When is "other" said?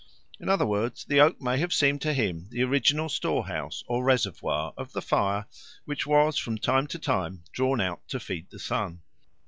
0.49-0.65